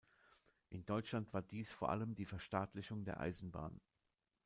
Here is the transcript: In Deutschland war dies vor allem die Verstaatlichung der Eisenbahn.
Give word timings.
In 0.69 0.83
Deutschland 0.83 1.31
war 1.31 1.43
dies 1.43 1.71
vor 1.73 1.89
allem 1.91 2.15
die 2.15 2.25
Verstaatlichung 2.25 3.05
der 3.05 3.19
Eisenbahn. 3.19 3.79